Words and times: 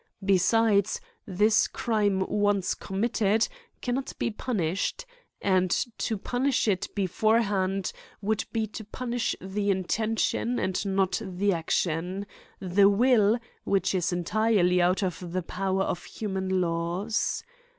Besides, 0.25 0.99
this 1.27 1.67
crime 1.67 2.21
once 2.21 2.73
committed 2.73 3.47
can 3.83 3.93
not 3.93 4.13
be 4.17 4.31
punished; 4.31 5.05
and 5.43 5.69
to 5.99 6.17
punish 6.17 6.67
it 6.67 6.87
before 6.95 7.41
hand 7.41 7.91
would 8.19 8.43
be 8.51 8.65
to 8.65 8.83
punish 8.83 9.35
the 9.39 9.69
intention 9.69 10.57
and 10.57 10.83
not 10.87 11.21
the 11.23 11.51
ac 11.51 11.65
tion, 11.69 12.25
the 12.59 12.89
will, 12.89 13.37
which 13.63 13.93
is 13.93 14.11
entirely 14.11 14.81
out 14.81 15.03
of 15.03 15.33
the 15.33 15.43
power 15.43 15.83
of 15.83 16.03
human 16.05 16.61
laws. 16.61 17.43